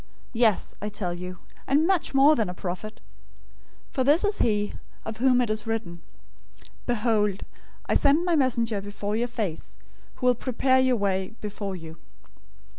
[0.33, 3.01] Yes, I tell you, and much more than a prophet.
[3.89, 4.73] 011:010 For this is he,
[5.05, 6.01] of whom it is written,
[6.87, 7.45] 'Behold,
[7.85, 9.77] I send my messenger before your face,
[10.15, 11.97] who will prepare your way before you.'